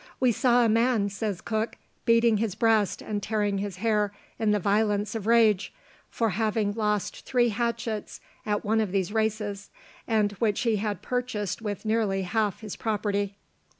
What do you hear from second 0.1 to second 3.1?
"We saw a man," says Cook, "beating his breast